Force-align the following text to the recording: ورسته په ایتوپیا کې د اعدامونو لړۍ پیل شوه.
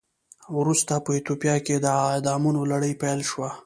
ورسته 0.57 0.93
په 1.05 1.09
ایتوپیا 1.15 1.55
کې 1.65 1.75
د 1.79 1.85
اعدامونو 2.09 2.61
لړۍ 2.71 2.93
پیل 3.01 3.19
شوه. 3.29 3.49